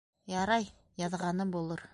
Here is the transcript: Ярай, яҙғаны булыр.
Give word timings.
Ярай, 0.31 0.65
яҙғаны 1.03 1.51
булыр. 1.57 1.89